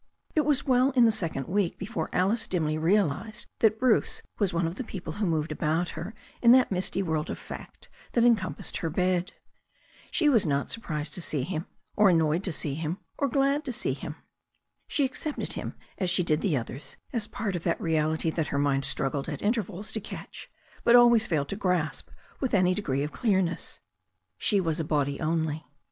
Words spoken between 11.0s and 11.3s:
to